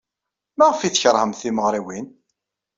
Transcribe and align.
Maɣef 0.57 0.79
ay 0.81 0.91
tkeṛhemt 0.91 1.39
timeɣriwin? 1.41 2.07